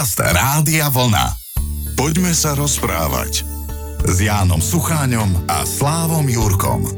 Podcast 0.00 0.32
Rádia 0.32 0.88
Vlna. 0.88 1.36
Poďme 1.92 2.32
sa 2.32 2.56
rozprávať 2.56 3.44
s 4.08 4.16
Jánom 4.16 4.56
Sucháňom 4.56 5.44
a 5.44 5.60
Slávom 5.68 6.24
Jurkom. 6.24 6.88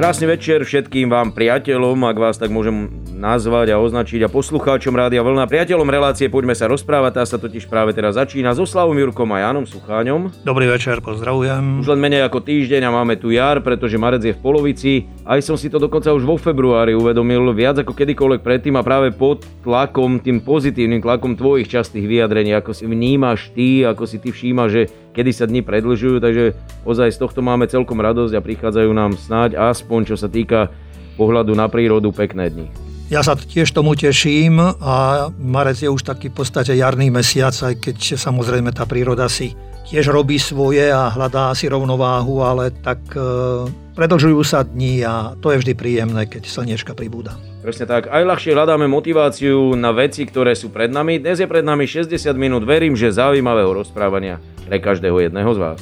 Krásny 0.00 0.24
večer 0.24 0.64
všetkým 0.64 1.12
vám 1.12 1.36
priateľom, 1.36 2.00
ak 2.00 2.16
vás 2.16 2.40
tak 2.40 2.48
môžem 2.48 2.99
nazvať 3.20 3.76
a 3.76 3.80
označiť 3.84 4.24
a 4.24 4.32
poslucháčom 4.32 4.96
Rádia 4.96 5.20
Vlna. 5.20 5.44
Priateľom 5.44 5.84
relácie 5.92 6.32
Poďme 6.32 6.56
sa 6.56 6.64
rozprávať, 6.72 7.12
tá 7.20 7.24
sa 7.28 7.36
totiž 7.36 7.68
práve 7.68 7.92
teraz 7.92 8.16
začína 8.16 8.56
so 8.56 8.64
Slavom 8.64 8.96
Jurkom 8.96 9.28
a 9.36 9.44
Jánom 9.44 9.68
Sucháňom. 9.68 10.32
Dobrý 10.40 10.64
večer, 10.72 11.04
pozdravujem. 11.04 11.84
Už 11.84 11.92
len 11.92 12.00
menej 12.00 12.24
ako 12.24 12.40
týždeň 12.40 12.88
a 12.88 12.94
máme 12.96 13.20
tu 13.20 13.28
jar, 13.28 13.60
pretože 13.60 14.00
marec 14.00 14.24
je 14.24 14.32
v 14.32 14.40
polovici. 14.40 15.04
Aj 15.28 15.36
som 15.44 15.60
si 15.60 15.68
to 15.68 15.76
dokonca 15.76 16.08
už 16.16 16.24
vo 16.24 16.40
februári 16.40 16.96
uvedomil 16.96 17.52
viac 17.52 17.84
ako 17.84 17.92
kedykoľvek 17.92 18.40
predtým 18.40 18.80
a 18.80 18.82
práve 18.82 19.12
pod 19.12 19.44
tlakom, 19.60 20.16
tým 20.16 20.40
pozitívnym 20.40 21.04
tlakom 21.04 21.36
tvojich 21.36 21.68
častých 21.68 22.08
vyjadrení, 22.08 22.56
ako 22.56 22.72
si 22.72 22.88
vnímaš 22.88 23.52
ty, 23.52 23.84
ako 23.84 24.08
si 24.08 24.16
ty 24.16 24.32
všímaš, 24.32 24.70
že 24.72 24.82
kedy 25.12 25.30
sa 25.36 25.44
dni 25.44 25.60
predlžujú, 25.60 26.24
takže 26.24 26.56
ozaj 26.88 27.12
z 27.12 27.20
tohto 27.20 27.44
máme 27.44 27.68
celkom 27.68 28.00
radosť 28.00 28.32
a 28.32 28.40
prichádzajú 28.40 28.90
nám 28.96 29.18
snáď 29.20 29.60
aspoň 29.60 30.14
čo 30.14 30.16
sa 30.16 30.30
týka 30.30 30.72
pohľadu 31.20 31.52
na 31.52 31.68
prírodu 31.68 32.08
pekné 32.14 32.48
dni. 32.48 32.89
Ja 33.10 33.26
sa 33.26 33.34
tiež 33.34 33.74
tomu 33.74 33.98
teším 33.98 34.62
a 34.62 35.26
marec 35.34 35.82
je 35.82 35.90
už 35.90 36.06
taký 36.06 36.30
v 36.30 36.46
podstate 36.46 36.78
jarný 36.78 37.10
mesiac, 37.10 37.50
aj 37.50 37.82
keď 37.82 38.14
samozrejme 38.14 38.70
tá 38.70 38.86
príroda 38.86 39.26
si 39.26 39.58
tiež 39.90 40.14
robí 40.14 40.38
svoje 40.38 40.86
a 40.94 41.10
hľadá 41.10 41.50
si 41.58 41.66
rovnováhu, 41.66 42.38
ale 42.46 42.70
tak 42.70 43.02
e, 43.18 43.66
predlžujú 43.98 44.38
sa 44.46 44.62
dní 44.62 45.02
a 45.02 45.34
to 45.42 45.50
je 45.50 45.58
vždy 45.58 45.72
príjemné, 45.74 46.30
keď 46.30 46.46
slniečka 46.46 46.94
pribúda. 46.94 47.34
Presne 47.66 47.90
tak. 47.90 48.06
Aj 48.06 48.22
ľahšie 48.22 48.54
hľadáme 48.54 48.86
motiváciu 48.86 49.74
na 49.74 49.90
veci, 49.90 50.22
ktoré 50.22 50.54
sú 50.54 50.70
pred 50.70 50.94
nami. 50.94 51.18
Dnes 51.18 51.42
je 51.42 51.50
pred 51.50 51.66
nami 51.66 51.90
60 51.90 52.14
minút, 52.38 52.62
verím, 52.62 52.94
že 52.94 53.10
zaujímavého 53.10 53.74
rozprávania 53.74 54.38
pre 54.70 54.78
každého 54.78 55.18
jedného 55.18 55.50
z 55.50 55.58
vás. 55.58 55.78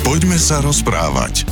Poďme 0.00 0.40
sa 0.40 0.64
rozprávať. 0.64 1.44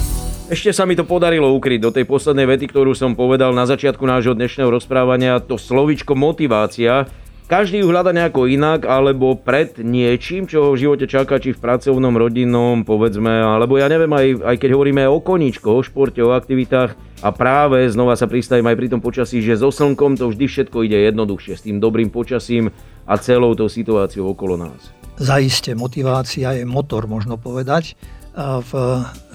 Ešte 0.51 0.75
sa 0.75 0.83
mi 0.83 0.99
to 0.99 1.07
podarilo 1.07 1.47
ukryť 1.55 1.79
do 1.79 1.95
tej 1.95 2.11
poslednej 2.11 2.43
vety, 2.43 2.75
ktorú 2.75 2.91
som 2.91 3.15
povedal 3.15 3.55
na 3.55 3.71
začiatku 3.71 4.03
nášho 4.03 4.35
dnešného 4.35 4.67
rozprávania, 4.67 5.39
to 5.39 5.55
slovičko 5.55 6.19
motivácia. 6.19 7.07
Každý 7.47 7.87
ju 7.87 7.95
hľada 7.95 8.11
nejako 8.11 8.51
inak, 8.51 8.83
alebo 8.83 9.39
pred 9.39 9.79
niečím, 9.79 10.51
čo 10.51 10.67
ho 10.67 10.75
v 10.75 10.83
živote 10.83 11.07
čaká, 11.07 11.39
či 11.39 11.55
v 11.55 11.63
pracovnom, 11.63 12.19
rodinnom, 12.19 12.83
povedzme, 12.83 13.31
alebo 13.31 13.79
ja 13.79 13.87
neviem, 13.87 14.11
aj, 14.11 14.27
aj 14.43 14.57
keď 14.59 14.71
hovoríme 14.75 15.07
o 15.07 15.23
koníčko, 15.23 15.71
o 15.71 15.87
športe, 15.87 16.19
o 16.19 16.35
aktivitách, 16.35 16.99
a 17.23 17.31
práve 17.31 17.87
znova 17.87 18.19
sa 18.19 18.27
pristavím 18.27 18.67
aj 18.75 18.79
pri 18.83 18.89
tom 18.91 18.99
počasí, 18.99 19.39
že 19.47 19.55
so 19.55 19.71
slnkom 19.71 20.19
to 20.19 20.35
vždy 20.35 20.51
všetko 20.51 20.83
ide 20.83 20.99
jednoduchšie, 21.15 21.55
s 21.55 21.63
tým 21.63 21.79
dobrým 21.79 22.11
počasím 22.11 22.75
a 23.07 23.15
celou 23.23 23.55
tou 23.55 23.71
situáciou 23.71 24.35
okolo 24.35 24.67
nás. 24.67 24.91
Zaiste, 25.15 25.79
motivácia 25.79 26.59
je 26.59 26.67
motor, 26.67 27.07
možno 27.07 27.39
povedať 27.39 27.95
v, 28.37 28.71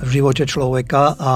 živote 0.07 0.47
človeka 0.47 1.15
a 1.19 1.33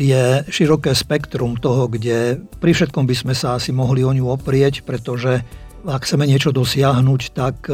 je 0.00 0.40
široké 0.48 0.96
spektrum 0.96 1.60
toho, 1.60 1.84
kde 1.90 2.40
pri 2.56 2.72
všetkom 2.72 3.04
by 3.04 3.14
sme 3.16 3.34
sa 3.36 3.60
asi 3.60 3.68
mohli 3.68 4.00
o 4.00 4.12
ňu 4.12 4.32
oprieť, 4.32 4.80
pretože 4.88 5.44
ak 5.84 6.04
chceme 6.04 6.24
niečo 6.24 6.52
dosiahnuť, 6.52 7.20
tak 7.36 7.68
e, 7.68 7.72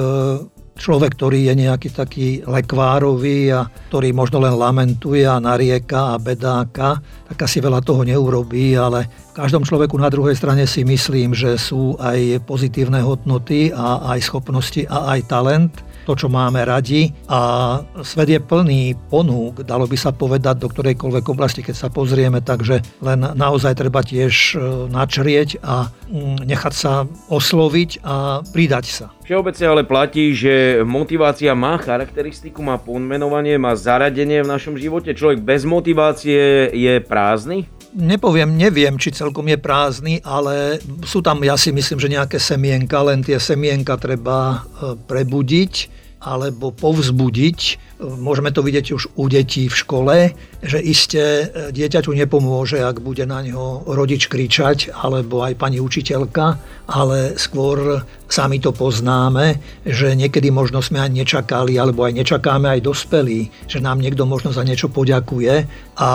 človek, 0.79 1.19
ktorý 1.19 1.51
je 1.51 1.55
nejaký 1.67 1.89
taký 1.91 2.29
lekvárový 2.47 3.51
a 3.51 3.67
ktorý 3.91 4.11
možno 4.15 4.43
len 4.43 4.55
lamentuje 4.55 5.27
a 5.27 5.43
narieka 5.43 6.15
a 6.15 6.20
bedáka, 6.23 7.03
tak 7.31 7.39
asi 7.47 7.59
veľa 7.59 7.83
toho 7.83 8.07
neurobí, 8.07 8.75
ale 8.79 9.07
v 9.07 9.33
každom 9.35 9.67
človeku 9.67 9.98
na 9.98 10.11
druhej 10.11 10.39
strane 10.39 10.67
si 10.67 10.87
myslím, 10.87 11.35
že 11.35 11.59
sú 11.59 11.98
aj 11.98 12.47
pozitívne 12.47 13.03
hodnoty 13.03 13.75
a 13.75 14.15
aj 14.15 14.20
schopnosti 14.23 14.87
a 14.87 15.17
aj 15.17 15.20
talent 15.27 15.75
to, 16.07 16.15
čo 16.15 16.31
máme 16.31 16.62
radi 16.62 17.11
a 17.27 17.83
svet 18.07 18.31
je 18.31 18.39
plný 18.39 18.95
ponúk, 19.11 19.67
dalo 19.67 19.91
by 19.91 19.99
sa 19.99 20.15
povedať, 20.15 20.63
do 20.63 20.71
ktorejkoľvek 20.71 21.25
oblasti, 21.27 21.67
keď 21.67 21.75
sa 21.75 21.89
pozrieme, 21.91 22.39
takže 22.39 22.86
len 23.03 23.27
naozaj 23.35 23.75
treba 23.75 24.07
tiež 24.07 24.55
e, 24.55 24.57
načrieť 24.86 25.58
a 25.67 25.91
mm, 25.91 26.47
nechať 26.47 26.75
sa 26.75 27.11
osloviť 27.27 28.07
a 28.07 28.47
pridať 28.47 28.86
sa. 28.86 29.07
Všeobecne 29.27 29.67
ale 29.67 29.83
platí, 29.83 30.30
že 30.30 30.86
motivácia 30.86 31.51
má 31.58 31.83
charakteristiku, 31.83 32.63
má 32.63 32.79
pomenovanie, 32.79 33.59
má 33.59 33.75
zaradenie 33.75 34.47
v 34.47 34.53
našom 34.55 34.79
živote. 34.79 35.19
Človek 35.19 35.42
bez 35.42 35.67
motivácie 35.67 36.70
je 36.70 37.03
prázdny? 37.03 37.67
Nepoviem, 37.97 38.55
neviem, 38.55 38.95
či 39.01 39.11
celkom 39.11 39.48
je 39.48 39.59
prázdny, 39.59 40.14
ale 40.20 40.79
sú 41.03 41.25
tam, 41.25 41.41
ja 41.41 41.57
si 41.57 41.73
myslím, 41.73 41.98
že 41.98 42.13
nejaké 42.13 42.39
semienka, 42.39 43.03
len 43.03 43.25
tie 43.25 43.41
semienka 43.41 43.98
treba 43.98 44.63
e, 44.63 44.95
prebudiť 44.95 45.95
alebo 46.27 46.75
povzbudiť. 46.75 47.59
Môžeme 48.03 48.51
to 48.51 48.67
vidieť 48.67 48.87
už 48.91 49.14
u 49.14 49.31
detí 49.31 49.70
v 49.70 49.79
škole, 49.79 50.17
že 50.59 50.79
iste 50.83 51.23
e, 51.23 51.45
dieťaťu 51.70 52.11
nepomôže, 52.11 52.83
ak 52.83 52.98
bude 52.98 53.23
na 53.25 53.47
ňo 53.47 53.87
rodič 53.87 54.27
kričať, 54.27 54.91
alebo 54.91 55.47
aj 55.47 55.55
pani 55.55 55.79
učiteľka, 55.79 56.59
ale 56.91 57.39
skôr 57.39 58.03
sami 58.27 58.59
to 58.59 58.75
poznáme, 58.75 59.59
že 59.87 60.13
niekedy 60.19 60.51
možno 60.51 60.83
sme 60.83 60.98
aj 60.98 61.11
nečakali, 61.14 61.79
alebo 61.79 62.03
aj 62.03 62.19
nečakáme 62.19 62.67
aj 62.67 62.81
dospelí, 62.83 63.51
že 63.70 63.79
nám 63.79 64.03
niekto 64.03 64.27
možno 64.27 64.51
za 64.51 64.67
niečo 64.67 64.91
poďakuje 64.91 65.67
a 65.97 66.11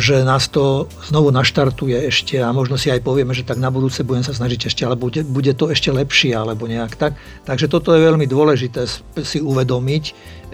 že 0.00 0.24
nás 0.24 0.48
to 0.48 0.88
znovu 1.04 1.30
naštartuje 1.30 2.08
ešte 2.08 2.40
a 2.40 2.48
možno 2.50 2.80
si 2.80 2.88
aj 2.88 3.04
povieme, 3.04 3.36
že 3.36 3.44
tak 3.44 3.60
na 3.60 3.68
budúce 3.68 4.00
budem 4.02 4.24
sa 4.24 4.32
snažiť 4.32 4.72
ešte, 4.72 4.82
ale 4.88 4.96
bude, 4.96 5.20
bude 5.22 5.52
to 5.52 5.68
ešte 5.68 5.92
lepšie, 5.92 6.32
alebo 6.32 6.64
nejak 6.64 6.96
tak. 6.96 7.12
Takže 7.44 7.68
toto 7.68 7.92
je 7.92 8.00
veľmi 8.00 8.24
dôležité 8.24 8.88
si 9.20 9.38
uvedomiť, 9.38 10.04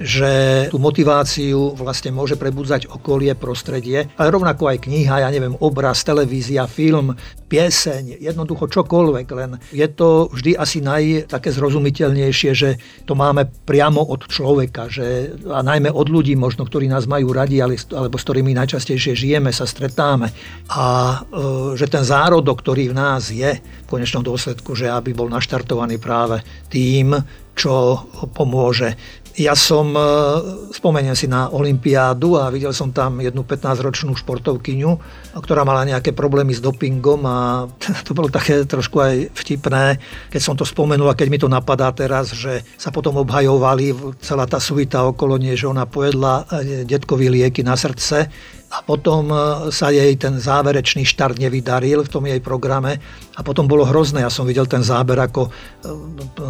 že 0.01 0.33
tú 0.73 0.81
motiváciu 0.81 1.77
vlastne 1.77 2.09
môže 2.09 2.41
prebudzať 2.41 2.89
okolie, 2.89 3.37
prostredie, 3.37 4.09
ale 4.17 4.33
rovnako 4.33 4.73
aj 4.73 4.89
kniha, 4.89 5.23
ja 5.23 5.29
neviem, 5.29 5.53
obraz, 5.61 6.01
televízia, 6.01 6.65
film, 6.65 7.13
pieseň, 7.53 8.17
jednoducho 8.17 8.73
čokoľvek, 8.73 9.27
len 9.37 9.61
je 9.69 9.85
to 9.93 10.33
vždy 10.33 10.57
asi 10.57 10.81
naj 10.81 11.29
také 11.29 11.53
zrozumiteľnejšie, 11.53 12.51
že 12.57 12.81
to 13.05 13.13
máme 13.13 13.45
priamo 13.69 14.01
od 14.01 14.25
človeka, 14.25 14.89
že, 14.89 15.37
a 15.53 15.61
najmä 15.61 15.93
od 15.93 16.09
ľudí 16.09 16.33
možno, 16.33 16.65
ktorí 16.65 16.89
nás 16.89 17.05
majú 17.05 17.37
radi, 17.37 17.61
alebo 17.61 18.17
s 18.17 18.25
ktorými 18.25 18.57
najčastejšie 18.57 19.13
žijeme, 19.13 19.53
sa 19.53 19.69
stretáme. 19.69 20.33
A 20.73 20.87
e, 21.13 21.77
že 21.77 21.91
ten 21.91 22.07
zárodok, 22.07 22.65
ktorý 22.65 22.95
v 22.95 22.97
nás 22.97 23.29
je 23.29 23.59
v 23.61 23.91
konečnom 23.91 24.25
dôsledku, 24.25 24.73
že 24.73 24.89
aby 24.89 25.13
bol 25.13 25.29
naštartovaný 25.29 25.99
práve 25.99 26.41
tým, 26.71 27.19
čo 27.61 28.07
pomôže 28.33 28.97
ja 29.39 29.55
som, 29.55 29.95
e, 29.95 30.03
spomeniem 30.75 31.15
si 31.15 31.31
na 31.31 31.47
Olympiádu 31.55 32.35
a 32.35 32.51
videl 32.51 32.75
som 32.75 32.91
tam 32.91 33.23
jednu 33.23 33.47
15-ročnú 33.47 34.19
športovkyňu, 34.19 34.91
ktorá 35.39 35.63
mala 35.63 35.87
nejaké 35.87 36.11
problémy 36.11 36.51
s 36.51 36.59
dopingom 36.59 37.23
a 37.23 37.71
to 38.07 38.11
bolo 38.11 38.27
také 38.27 38.67
trošku 38.67 38.99
aj 38.99 39.15
vtipné, 39.31 40.03
keď 40.35 40.41
som 40.43 40.59
to 40.59 40.67
spomenul 40.67 41.07
a 41.07 41.19
keď 41.19 41.29
mi 41.31 41.39
to 41.39 41.47
napadá 41.47 41.95
teraz, 41.95 42.35
že 42.35 42.67
sa 42.75 42.91
potom 42.91 43.23
obhajovali 43.23 44.19
celá 44.19 44.51
tá 44.51 44.59
suita 44.59 45.07
okolo 45.07 45.39
nie, 45.39 45.55
že 45.55 45.71
ona 45.71 45.87
pojedla 45.87 46.51
e, 46.51 46.83
detkovi 46.83 47.31
lieky 47.31 47.63
na 47.63 47.79
srdce 47.79 48.27
a 48.71 48.79
potom 48.83 49.31
e, 49.31 49.37
sa 49.71 49.95
jej 49.95 50.11
ten 50.19 50.43
záverečný 50.43 51.07
štart 51.07 51.39
nevydaril 51.39 52.03
v 52.03 52.13
tom 52.13 52.27
jej 52.27 52.43
programe 52.43 52.99
a 53.39 53.41
potom 53.47 53.71
bolo 53.71 53.87
hrozné. 53.87 54.27
Ja 54.27 54.33
som 54.33 54.43
videl 54.43 54.67
ten 54.67 54.83
záber, 54.83 55.23
ako 55.23 55.55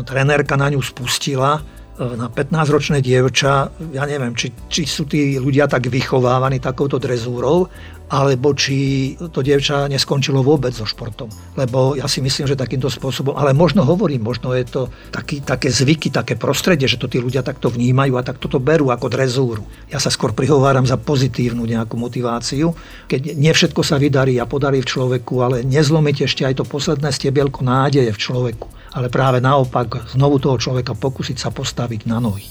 trenérka 0.09 0.57
na 0.57 0.73
ňu 0.73 0.81
spustila 0.81 1.80
na 2.00 2.33
15-ročné 2.33 3.05
dievča, 3.05 3.69
ja 3.93 4.05
neviem, 4.09 4.33
či, 4.33 4.49
či 4.72 4.88
sú 4.88 5.05
tí 5.05 5.37
ľudia 5.37 5.69
tak 5.69 5.93
vychovávaní 5.93 6.56
takouto 6.56 6.97
drezúrou, 6.97 7.69
alebo 8.11 8.50
či 8.59 9.15
to 9.31 9.38
dievča 9.38 9.87
neskončilo 9.87 10.43
vôbec 10.43 10.75
so 10.75 10.83
športom. 10.83 11.31
Lebo 11.55 11.94
ja 11.94 12.11
si 12.11 12.19
myslím, 12.19 12.50
že 12.50 12.59
takýmto 12.59 12.91
spôsobom, 12.91 13.38
ale 13.38 13.55
možno 13.55 13.87
hovorím, 13.87 14.27
možno 14.27 14.50
je 14.50 14.66
to 14.66 14.83
taký, 15.15 15.38
také 15.47 15.71
zvyky, 15.71 16.11
také 16.11 16.34
prostredie, 16.34 16.91
že 16.91 16.99
to 16.99 17.06
tí 17.06 17.23
ľudia 17.23 17.47
takto 17.47 17.70
vnímajú 17.70 18.19
a 18.19 18.26
takto 18.26 18.50
to 18.50 18.58
berú 18.58 18.91
ako 18.91 19.06
drezúru. 19.06 19.62
Ja 19.87 20.02
sa 20.02 20.11
skôr 20.11 20.35
prihováram 20.35 20.82
za 20.82 20.99
pozitívnu 20.99 21.62
nejakú 21.62 21.94
motiváciu, 21.94 22.75
keď 23.06 23.38
nie 23.38 23.52
všetko 23.55 23.87
sa 23.87 23.94
vydarí 23.94 24.43
a 24.43 24.49
podarí 24.49 24.82
v 24.82 24.91
človeku, 24.91 25.35
ale 25.38 25.56
nezlomiť 25.62 26.26
ešte 26.26 26.43
aj 26.43 26.58
to 26.58 26.64
posledné 26.67 27.14
stebielko 27.14 27.62
nádeje 27.62 28.11
v 28.11 28.19
človeku. 28.19 28.81
Ale 28.90 29.06
práve 29.06 29.38
naopak 29.38 30.10
znovu 30.10 30.42
toho 30.42 30.58
človeka 30.58 30.98
pokúsiť 30.98 31.38
sa 31.38 31.54
postaviť 31.54 32.10
na 32.10 32.19
nohy. 32.19 32.42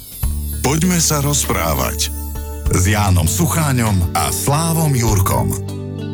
Poďme 0.63 0.99
sa 0.99 1.19
rozprávať 1.19 2.11
s 2.69 2.83
Jánom 2.85 3.27
Sucháňom 3.27 4.15
a 4.15 4.31
Slávom 4.31 4.95
Jurkom. 4.95 5.51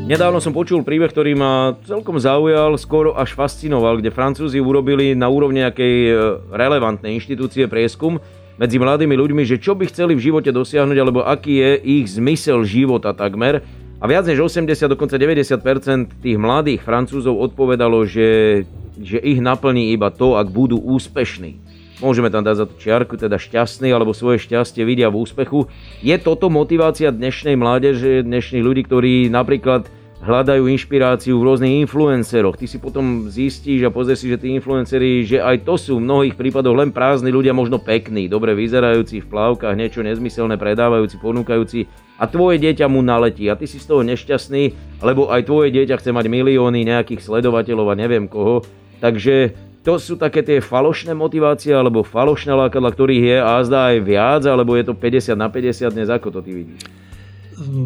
Nedávno 0.05 0.37
som 0.37 0.53
počul 0.53 0.85
príbeh, 0.85 1.09
ktorý 1.09 1.33
ma 1.33 1.73
celkom 1.89 2.21
zaujal, 2.21 2.77
skoro 2.77 3.17
až 3.17 3.33
fascinoval, 3.33 3.97
kde 3.97 4.13
Francúzi 4.13 4.61
urobili 4.61 5.17
na 5.17 5.25
úrovni 5.33 5.65
nejakej 5.65 5.95
e, 6.07 6.13
relevantnej 6.53 7.17
inštitúcie 7.17 7.65
prieskum 7.65 8.21
medzi 8.61 8.77
mladými 8.77 9.17
ľuďmi, 9.17 9.43
že 9.49 9.57
čo 9.57 9.73
by 9.73 9.89
chceli 9.89 10.13
v 10.13 10.29
živote 10.29 10.53
dosiahnuť, 10.53 10.97
alebo 11.01 11.25
aký 11.25 11.57
je 11.57 11.71
ich 12.01 12.05
zmysel 12.13 12.63
života 12.63 13.17
takmer. 13.17 13.65
A 13.97 14.05
viac 14.05 14.29
než 14.29 14.45
80, 14.45 14.93
dokonca 14.93 15.17
90% 15.17 16.21
tých 16.21 16.37
mladých 16.37 16.85
Francúzov 16.85 17.41
odpovedalo, 17.41 18.05
že, 18.05 18.61
že 18.99 19.19
ich 19.19 19.43
naplní 19.43 19.91
iba 19.91 20.11
to, 20.11 20.39
ak 20.39 20.51
budú 20.51 20.79
úspešní. 20.79 21.59
môžeme 22.03 22.27
tam 22.27 22.43
dať 22.43 22.55
za 22.59 22.65
to 22.67 22.75
čiarku, 22.75 23.15
teda 23.15 23.39
šťastný, 23.39 23.87
alebo 23.91 24.11
svoje 24.11 24.43
šťastie 24.43 24.83
vidia 24.83 25.07
v 25.07 25.23
úspechu. 25.23 25.71
Je 26.03 26.15
toto 26.19 26.51
motivácia 26.51 27.11
dnešnej 27.11 27.55
mládeže, 27.55 28.23
dnešných 28.27 28.63
ľudí, 28.63 28.83
ktorí 28.83 29.31
napríklad 29.31 29.87
hľadajú 30.25 30.65
inšpiráciu 30.65 31.37
v 31.37 31.45
rôznych 31.45 31.85
influenceroch. 31.85 32.57
Ty 32.57 32.65
si 32.65 32.81
potom 32.81 33.29
zistíš 33.29 33.85
a 33.85 33.93
pozrieš 33.93 34.25
si, 34.25 34.27
že 34.33 34.41
tí 34.41 34.57
influenceri, 34.57 35.21
že 35.21 35.37
aj 35.37 35.69
to 35.69 35.77
sú 35.77 36.01
v 36.01 36.05
mnohých 36.07 36.35
prípadoch 36.35 36.73
len 36.73 36.89
prázdni 36.89 37.29
ľudia, 37.29 37.53
možno 37.53 37.77
pekní, 37.77 38.25
dobre 38.25 38.57
vyzerajúci 38.57 39.21
v 39.21 39.29
plavkách, 39.29 39.77
niečo 39.77 40.01
nezmyselné 40.01 40.57
predávajúci, 40.57 41.21
ponúkajúci 41.21 41.85
a 42.17 42.25
tvoje 42.25 42.57
dieťa 42.57 42.89
mu 42.89 43.05
naletí 43.05 43.45
a 43.51 43.59
ty 43.59 43.69
si 43.69 43.77
z 43.77 43.85
toho 43.85 44.01
nešťastný, 44.01 44.63
lebo 45.05 45.29
aj 45.29 45.45
tvoje 45.45 45.69
dieťa 45.75 46.01
chce 46.01 46.09
mať 46.09 46.25
milióny 46.25 46.87
nejakých 46.87 47.21
sledovateľov 47.21 47.93
a 47.93 47.99
neviem 47.99 48.25
koho. 48.25 48.65
Takže 48.99 49.53
to 49.85 50.01
sú 50.01 50.17
také 50.17 50.41
tie 50.41 50.57
falošné 50.65 51.13
motivácie 51.13 51.69
alebo 51.69 52.01
falošné 52.01 52.49
lákadla, 52.57 52.89
ktorých 52.89 53.23
je 53.23 53.37
a 53.37 53.53
zdá 53.61 53.93
aj 53.93 53.97
viac, 54.01 54.41
alebo 54.49 54.73
je 54.73 54.89
to 54.89 54.97
50 54.97 55.37
na 55.37 55.47
50 55.47 55.93
dnes, 55.93 56.09
ako 56.09 56.33
to 56.33 56.39
ty 56.41 56.51
vidíš? 56.57 56.81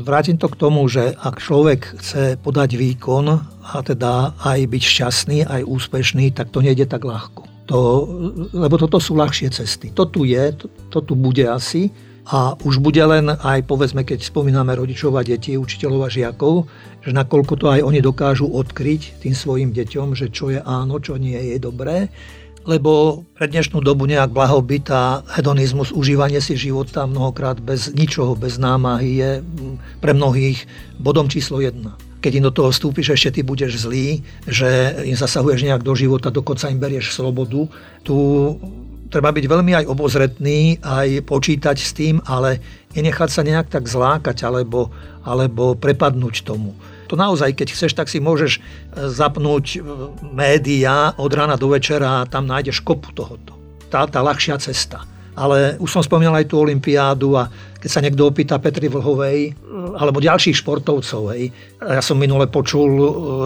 Vrátim 0.02 0.40
to 0.40 0.50
k 0.50 0.58
tomu, 0.58 0.82
že 0.90 1.14
ak 1.14 1.44
človek 1.44 2.02
chce 2.02 2.42
podať 2.42 2.74
výkon 2.74 3.26
a 3.62 3.78
teda 3.86 4.34
aj 4.42 4.66
byť 4.66 4.84
šťastný, 4.84 5.38
aj 5.46 5.62
úspešný, 5.62 6.34
tak 6.34 6.50
to 6.50 6.64
nejde 6.66 6.90
tak 6.90 7.06
ľahko. 7.06 7.46
To, 7.70 7.78
lebo 8.50 8.82
toto 8.82 8.98
sú 8.98 9.14
ľahšie 9.14 9.54
cesty. 9.54 9.94
To 9.94 10.10
tu 10.10 10.26
je, 10.26 10.42
to, 10.58 10.66
to 10.90 11.00
tu 11.06 11.14
bude 11.14 11.46
asi 11.46 11.94
a 12.28 12.60
už 12.62 12.84
bude 12.84 13.00
len 13.00 13.32
aj, 13.32 13.64
povedzme, 13.70 14.04
keď 14.04 14.26
spomíname 14.26 14.76
rodičov 14.76 15.16
a 15.16 15.24
deti, 15.24 15.56
učiteľov 15.56 16.08
a 16.08 16.10
žiakov, 16.12 16.68
že 17.06 17.16
nakoľko 17.16 17.54
to 17.56 17.66
aj 17.72 17.82
oni 17.86 18.00
dokážu 18.04 18.50
odkryť 18.50 19.24
tým 19.24 19.34
svojim 19.38 19.70
deťom, 19.72 20.18
že 20.18 20.28
čo 20.34 20.52
je 20.52 20.60
áno, 20.60 21.00
čo 21.00 21.16
nie 21.16 21.40
je 21.54 21.58
dobré 21.62 22.12
lebo 22.68 23.24
pre 23.34 23.50
dnešnú 23.50 23.82
dobu 23.82 24.06
nejak 24.06 24.30
blahobyt 24.30 24.94
a 24.94 25.26
hedonizmus, 25.34 25.90
užívanie 25.90 26.38
si 26.38 26.54
života 26.54 27.10
mnohokrát 27.10 27.58
bez 27.58 27.90
ničoho, 27.96 28.38
bez 28.38 28.62
námahy 28.62 29.10
je 29.18 29.32
pre 30.04 30.14
mnohých 30.14 30.70
bodom 31.02 31.26
číslo 31.32 31.64
jedna. 31.66 31.98
Keď 32.20 32.32
im 32.36 32.46
do 32.46 32.54
toho 32.54 32.70
vstúpiš, 32.70 33.16
ešte 33.16 33.40
ty 33.40 33.42
budeš 33.48 33.88
zlý, 33.88 34.22
že 34.44 35.02
im 35.08 35.16
zasahuješ 35.16 35.66
nejak 35.66 35.88
do 35.88 35.96
života, 35.96 36.30
dokonca 36.30 36.68
im 36.68 36.78
berieš 36.78 37.16
slobodu. 37.16 37.72
Tu 38.04 38.16
treba 39.10 39.34
byť 39.34 39.46
veľmi 39.46 39.74
aj 39.74 39.86
obozretný, 39.90 40.78
aj 40.80 41.26
počítať 41.26 41.78
s 41.78 41.92
tým, 41.98 42.22
ale 42.30 42.62
nenechať 42.94 43.30
sa 43.30 43.42
nejak 43.42 43.74
tak 43.74 43.90
zlákať 43.90 44.46
alebo, 44.46 44.94
alebo 45.26 45.74
prepadnúť 45.74 46.46
tomu 46.46 46.78
to 47.10 47.18
naozaj, 47.18 47.58
keď 47.58 47.74
chceš, 47.74 47.98
tak 47.98 48.06
si 48.06 48.22
môžeš 48.22 48.52
e, 48.54 49.10
zapnúť 49.10 49.66
e, 49.74 49.78
médiá 50.30 51.18
od 51.18 51.34
rána 51.34 51.58
do 51.58 51.74
večera 51.74 52.22
a 52.22 52.30
tam 52.30 52.46
nájdeš 52.46 52.86
kopu 52.86 53.10
tohoto. 53.10 53.58
Tá, 53.90 54.06
tá 54.06 54.22
ľahšia 54.22 54.62
cesta. 54.62 55.02
Ale 55.40 55.80
už 55.80 55.88
som 55.88 56.04
spomínal 56.04 56.36
aj 56.36 56.52
tú 56.52 56.60
olympiádu 56.60 57.40
a 57.40 57.48
keď 57.80 57.90
sa 57.90 58.04
niekto 58.04 58.28
opýta 58.28 58.60
Petri 58.60 58.92
Vlhovej 58.92 59.56
alebo 59.96 60.20
ďalších 60.20 60.60
športovcov, 60.60 61.32
hej, 61.32 61.48
ja 61.80 62.04
som 62.04 62.20
minule 62.20 62.52
počul 62.52 62.92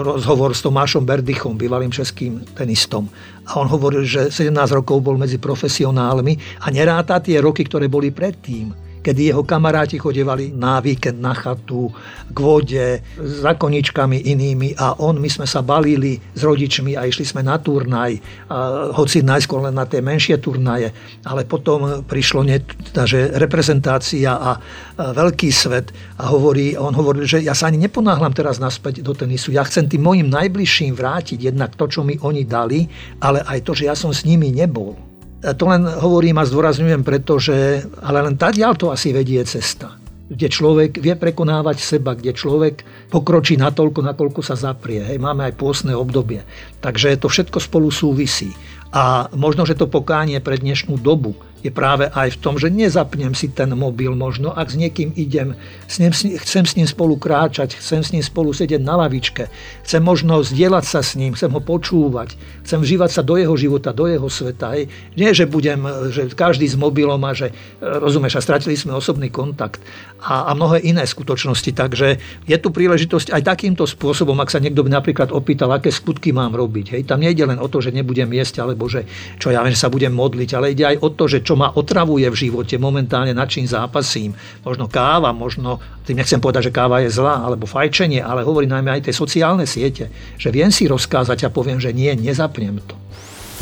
rozhovor 0.01 0.57
s 0.57 0.65
Tomášom 0.65 1.05
Berdychom, 1.05 1.53
bývalým 1.53 1.93
českým 1.93 2.41
tenistom. 2.57 3.05
A 3.45 3.61
on 3.61 3.69
hovoril, 3.69 4.09
že 4.09 4.33
17 4.33 4.49
rokov 4.73 5.05
bol 5.05 5.21
medzi 5.21 5.37
profesionálmi 5.37 6.65
a 6.65 6.73
neráta 6.73 7.21
tie 7.21 7.37
roky, 7.37 7.61
ktoré 7.61 7.85
boli 7.85 8.09
predtým 8.09 8.73
kedy 9.03 9.35
jeho 9.35 9.44
kamaráti 9.44 10.00
chodevali 10.00 10.55
na 10.55 10.79
víkend 10.79 11.19
na 11.19 11.35
chatu, 11.35 11.91
k 12.31 12.38
vode, 12.39 12.88
s 13.19 13.44
koničkami 13.44 14.31
inými 14.31 14.79
a 14.79 14.95
on, 15.03 15.19
my 15.19 15.27
sme 15.27 15.44
sa 15.44 15.59
balili 15.59 16.17
s 16.33 16.41
rodičmi 16.41 16.95
a 16.95 17.03
išli 17.03 17.27
sme 17.27 17.44
na 17.44 17.59
turnaj, 17.59 18.15
a, 18.15 18.95
hoci 18.95 19.19
najskôr 19.21 19.67
len 19.67 19.75
na 19.75 19.83
tie 19.83 20.00
menšie 20.00 20.39
turnaje, 20.39 20.95
ale 21.27 21.44
potom 21.44 22.07
prišlo 22.07 22.47
ne, 22.47 22.63
teda, 22.63 23.03
že 23.03 23.19
reprezentácia 23.35 24.31
a 24.33 24.57
veľký 24.97 25.51
svet 25.51 25.91
a 26.23 26.31
hovorí, 26.31 26.79
on 26.79 26.95
hovoril, 26.95 27.27
že 27.27 27.44
ja 27.44 27.51
sa 27.51 27.67
ani 27.67 27.83
neponáhlam 27.83 28.31
teraz 28.31 28.57
naspäť 28.57 29.03
do 29.03 29.11
tenisu, 29.11 29.51
ja 29.51 29.67
chcem 29.67 29.91
tým 29.91 30.01
mojim 30.01 30.31
najbližším 30.31 30.95
vrátiť 30.95 31.51
jednak 31.51 31.75
to, 31.75 31.85
čo 31.91 32.01
mi 32.07 32.15
oni 32.23 32.47
dali, 32.47 32.88
ale 33.19 33.44
aj 33.44 33.59
to, 33.67 33.75
že 33.75 33.91
ja 33.91 33.95
som 33.97 34.15
s 34.15 34.23
nimi 34.23 34.50
nebol. 34.50 35.12
To 35.43 35.65
len 35.67 35.83
hovorím 35.83 36.39
a 36.39 36.47
zdôrazňujem, 36.47 37.03
pretože 37.03 37.83
ale 37.99 38.23
len 38.23 38.39
tadiaľ 38.39 38.79
to 38.79 38.95
asi 38.95 39.11
vedie 39.11 39.43
cesta 39.43 39.99
kde 40.33 40.49
človek 40.49 40.97
vie 40.97 41.13
prekonávať 41.13 41.77
seba, 41.77 42.17
kde 42.17 42.33
človek 42.33 42.81
pokročí 43.13 43.53
natoľko, 43.53 44.01
nakoľko 44.01 44.41
sa 44.41 44.57
zaprie. 44.57 45.03
Hej, 45.05 45.21
máme 45.21 45.45
aj 45.45 45.53
pôsne 45.53 45.93
obdobie. 45.93 46.41
Takže 46.81 47.13
to 47.21 47.29
všetko 47.29 47.61
spolu 47.61 47.93
súvisí. 47.93 48.49
A 48.89 49.29
možno, 49.37 49.67
že 49.69 49.77
to 49.77 49.85
pokánie 49.85 50.41
pre 50.41 50.57
dnešnú 50.57 50.97
dobu 50.97 51.37
je 51.63 51.71
práve 51.71 52.12
aj 52.12 52.36
v 52.36 52.42
tom, 52.44 52.60
že 52.60 52.68
nezapnem 52.68 53.31
si 53.31 53.48
ten 53.48 53.71
mobil 53.71 54.12
možno, 54.13 54.51
ak 54.51 54.69
s 54.69 54.75
niekým 54.75 55.15
idem, 55.15 55.56
s 55.88 55.98
ním, 56.04 56.12
chcem 56.13 56.63
s 56.68 56.75
ním 56.75 56.86
spolu 56.86 57.15
kráčať, 57.15 57.80
chcem 57.80 58.04
s 58.04 58.12
ním 58.12 58.19
spolu 58.19 58.51
sedieť 58.51 58.83
na 58.83 59.00
lavičke, 59.00 59.48
chcem 59.88 60.04
možno 60.04 60.44
zdieľať 60.44 60.83
sa 60.83 61.00
s 61.00 61.15
ním, 61.15 61.33
chcem 61.33 61.48
ho 61.56 61.63
počúvať, 61.63 62.36
chcem 62.68 62.83
vžívať 62.83 63.10
sa 63.15 63.21
do 63.24 63.39
jeho 63.39 63.56
života, 63.56 63.95
do 63.95 64.12
jeho 64.12 64.27
sveta. 64.27 64.75
Hej. 64.75 64.92
Nie, 65.15 65.31
že 65.31 65.48
budem, 65.48 65.88
že 66.12 66.27
každý 66.36 66.68
s 66.68 66.75
mobilom 66.75 67.24
a 67.24 67.31
že, 67.31 67.56
rozumieš, 67.80 68.38
a 68.38 68.42
stratili 68.44 68.75
sme 68.75 68.92
osobný 69.00 69.31
kontakt 69.31 69.80
a, 70.19 70.51
a 70.51 70.51
mnohé 70.51 70.83
iné 70.83 71.07
skutočnosti. 71.07 71.71
Takže 71.71 72.07
je 72.44 72.57
tu 72.60 72.69
príležitosť 72.75 73.31
aj 73.31 73.42
takýmto 73.56 73.88
spôsobom, 73.88 74.36
ak 74.44 74.51
sa 74.51 74.60
niekto 74.60 74.83
by 74.83 74.92
napríklad 74.92 75.31
opýtal, 75.31 75.71
aké 75.71 75.95
skutky 75.95 76.36
mám 76.36 76.51
robiť. 76.51 77.00
Hej. 77.00 77.01
Tam 77.07 77.24
nejde 77.24 77.48
len 77.48 77.60
o 77.60 77.71
to, 77.71 77.80
že 77.80 77.95
nebudem 77.95 78.27
jesť, 78.36 78.68
alebo 78.68 78.92
že 78.92 79.07
čo 79.39 79.48
ja 79.48 79.63
viem, 79.63 79.71
že 79.71 79.80
sa 79.80 79.88
budem 79.88 80.12
modliť, 80.12 80.50
ale 80.60 80.75
ide 80.75 80.83
aj 80.83 80.98
o 81.00 81.07
to, 81.07 81.31
že 81.31 81.45
čo 81.45 81.52
čo 81.53 81.61
ma 81.61 81.69
otravuje 81.69 82.25
v 82.33 82.50
živote, 82.50 82.81
momentálne 82.81 83.29
nad 83.29 83.45
čím 83.45 83.69
zápasím. 83.69 84.33
Možno 84.65 84.89
káva, 84.89 85.29
možno, 85.29 85.77
tým 86.01 86.17
nechcem 86.17 86.41
povedať, 86.41 86.73
že 86.73 86.73
káva 86.73 87.05
je 87.05 87.13
zlá, 87.13 87.45
alebo 87.45 87.69
fajčenie, 87.69 88.25
ale 88.25 88.41
hovorím 88.41 88.73
najmä 88.73 88.89
aj 88.97 89.01
tie 89.05 89.13
sociálne 89.13 89.69
siete, 89.69 90.09
že 90.41 90.50
viem 90.50 90.73
si 90.73 90.89
rozkázať 90.89 91.45
a 91.45 91.53
poviem, 91.53 91.77
že 91.77 91.94
nie, 91.94 92.09
nezapnem 92.17 92.81
to. 92.89 92.97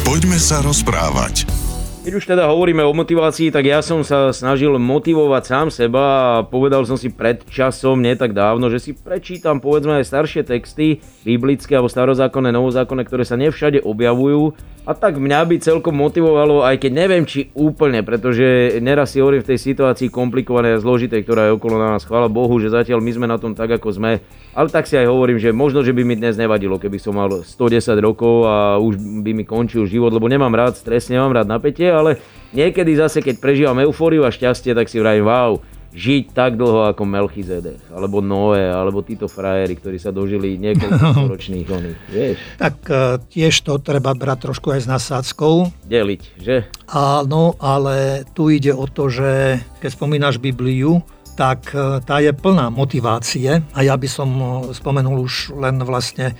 Poďme 0.08 0.40
sa 0.40 0.64
rozprávať. 0.64 1.51
Keď 2.02 2.18
už 2.18 2.34
teda 2.34 2.50
hovoríme 2.50 2.82
o 2.82 2.98
motivácii, 2.98 3.54
tak 3.54 3.70
ja 3.70 3.78
som 3.86 4.02
sa 4.02 4.34
snažil 4.34 4.74
motivovať 4.82 5.44
sám 5.46 5.68
seba 5.70 6.02
a 6.02 6.42
povedal 6.42 6.82
som 6.82 6.98
si 6.98 7.14
pred 7.14 7.46
časom, 7.46 8.02
nie 8.02 8.18
tak 8.18 8.34
dávno, 8.34 8.74
že 8.74 8.82
si 8.82 8.98
prečítam 8.98 9.62
povedzme 9.62 10.02
aj 10.02 10.10
staršie 10.10 10.42
texty, 10.42 10.98
biblické 11.22 11.78
alebo 11.78 11.94
starozákonné, 11.94 12.50
novozákonné, 12.58 13.06
ktoré 13.06 13.22
sa 13.22 13.38
nevšade 13.38 13.86
objavujú 13.86 14.58
a 14.82 14.98
tak 14.98 15.22
mňa 15.22 15.46
by 15.46 15.56
celkom 15.62 15.94
motivovalo, 15.94 16.66
aj 16.66 16.82
keď 16.82 16.92
neviem, 17.06 17.22
či 17.22 17.54
úplne, 17.54 18.02
pretože 18.02 18.82
neraz 18.82 19.14
si 19.14 19.22
hovorím 19.22 19.46
v 19.46 19.54
tej 19.54 19.60
situácii 19.62 20.10
komplikovanej 20.10 20.82
a 20.82 20.82
zložitej, 20.82 21.22
ktorá 21.22 21.54
je 21.54 21.56
okolo 21.62 21.78
nás. 21.78 22.02
Chvála 22.02 22.34
Bohu, 22.34 22.58
že 22.58 22.74
zatiaľ 22.74 22.98
my 22.98 23.12
sme 23.14 23.28
na 23.30 23.38
tom 23.38 23.54
tak, 23.54 23.78
ako 23.78 23.94
sme. 23.94 24.26
Ale 24.52 24.68
tak 24.68 24.84
si 24.84 25.00
aj 25.00 25.08
hovorím, 25.08 25.40
že 25.40 25.56
možno, 25.56 25.80
že 25.80 25.96
by 25.96 26.04
mi 26.04 26.20
dnes 26.20 26.36
nevadilo, 26.36 26.76
keby 26.76 27.00
som 27.00 27.16
mal 27.16 27.48
110 27.48 27.96
rokov 28.04 28.44
a 28.44 28.76
už 28.84 29.00
by 29.24 29.32
mi 29.32 29.48
končil 29.48 29.88
život, 29.88 30.12
lebo 30.12 30.28
nemám 30.28 30.52
rád 30.52 30.76
stres, 30.76 31.08
nemám 31.08 31.32
rád 31.32 31.48
napätie, 31.48 31.88
ale 31.88 32.20
niekedy 32.52 33.00
zase, 33.00 33.24
keď 33.24 33.40
prežívam 33.40 33.80
eufóriu 33.80 34.28
a 34.28 34.32
šťastie, 34.32 34.76
tak 34.76 34.92
si 34.92 35.00
vrajím, 35.00 35.24
wow, 35.24 35.56
žiť 35.92 36.32
tak 36.32 36.56
dlho 36.56 36.92
ako 36.92 37.04
Melchizedek, 37.04 37.80
alebo 37.92 38.24
Noé, 38.24 38.68
alebo 38.68 39.04
títo 39.04 39.28
frajeri, 39.28 39.76
ktorí 39.76 40.00
sa 40.00 40.12
dožili 40.12 40.56
niekoľko 40.60 41.28
ročných 41.36 41.68
oných, 41.68 42.00
vieš. 42.12 42.38
Tak 42.60 42.76
e, 42.88 42.96
tiež 43.28 43.56
to 43.64 43.80
treba 43.80 44.16
brať 44.16 44.52
trošku 44.52 44.72
aj 44.72 44.84
s 44.84 44.88
nasádzkou. 44.88 45.88
Deliť, 45.88 46.22
že? 46.40 46.68
Áno, 46.92 47.60
ale 47.60 48.28
tu 48.32 48.48
ide 48.52 48.72
o 48.72 48.88
to, 48.88 49.12
že 49.12 49.60
keď 49.84 49.90
spomínaš 49.92 50.40
Bibliu, 50.40 51.04
tak 51.36 51.72
e, 51.74 52.04
tá 52.04 52.20
je 52.20 52.32
plná 52.36 52.70
motivácie 52.70 53.64
a 53.74 53.80
ja 53.82 53.96
by 53.96 54.08
som 54.08 54.30
e, 54.30 54.46
spomenul 54.76 55.24
už 55.24 55.56
len 55.58 55.82
vlastne 55.84 56.36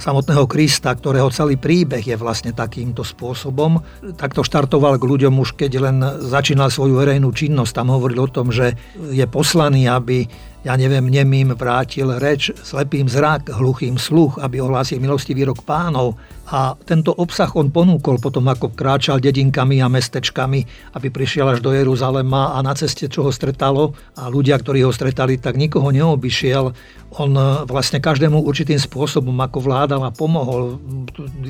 samotného 0.00 0.48
Krista, 0.48 0.96
ktorého 0.96 1.28
celý 1.28 1.60
príbeh 1.60 2.00
je 2.00 2.16
vlastne 2.16 2.56
takýmto 2.56 3.04
spôsobom. 3.04 3.84
Takto 4.16 4.40
štartoval 4.40 4.96
k 4.96 5.04
ľuďom 5.04 5.36
už 5.44 5.60
keď 5.60 5.72
len 5.78 5.96
začínal 6.24 6.72
svoju 6.72 6.96
verejnú 6.96 7.28
činnosť. 7.28 7.72
Tam 7.76 7.92
hovoril 7.92 8.24
o 8.24 8.32
tom, 8.32 8.48
že 8.48 8.72
je 9.12 9.24
poslaný, 9.28 9.84
aby 9.86 10.24
ja 10.66 10.74
neviem, 10.74 11.06
nemým 11.06 11.54
vrátil 11.54 12.10
reč, 12.18 12.50
slepým 12.50 13.06
zrak, 13.06 13.46
hluchým 13.46 13.94
sluch, 13.94 14.42
aby 14.42 14.58
ohlásil 14.58 14.98
milostivý 14.98 15.46
rok 15.46 15.62
pánov. 15.62 16.18
A 16.50 16.74
tento 16.82 17.14
obsah 17.14 17.46
on 17.54 17.70
ponúkol 17.70 18.18
potom, 18.18 18.42
ako 18.50 18.74
kráčal 18.74 19.22
dedinkami 19.22 19.78
a 19.78 19.86
mestečkami, 19.86 20.60
aby 20.98 21.08
prišiel 21.14 21.54
až 21.54 21.62
do 21.62 21.70
Jeruzalema 21.70 22.56
a 22.56 22.58
na 22.64 22.74
ceste, 22.74 23.06
čo 23.06 23.28
ho 23.28 23.30
stretalo 23.30 23.94
a 24.18 24.26
ľudia, 24.26 24.58
ktorí 24.58 24.82
ho 24.82 24.90
stretali, 24.90 25.38
tak 25.38 25.54
nikoho 25.60 25.94
neobyšiel. 25.94 26.74
On 27.22 27.30
vlastne 27.64 28.02
každému 28.02 28.42
určitým 28.42 28.82
spôsobom 28.82 29.38
ako 29.38 29.57
ako 29.58 29.66
vládal 29.66 30.06
a 30.06 30.14
pomohol. 30.14 30.78